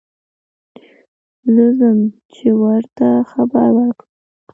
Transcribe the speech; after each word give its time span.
زه 1.53 1.65
ځم 1.77 1.99
چې 2.33 2.47
ور 2.61 2.83
ته 2.97 3.07
خبر 3.31 3.67
ور 3.77 3.91
کړم. 3.99 4.09